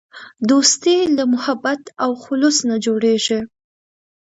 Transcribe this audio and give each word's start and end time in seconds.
دوستي 0.49 0.97
له 1.17 1.23
محبت 1.33 1.81
او 2.03 2.11
خلوص 2.23 2.57
نه 2.69 2.75
جوړیږي. 2.85 3.39